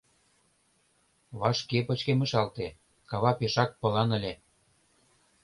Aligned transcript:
Вашке 1.39 1.79
пычкемышалте— 1.87 2.67
кава 3.09 3.31
пешак 3.39 3.69
пылан 3.79 4.09
ыле. 4.17 4.33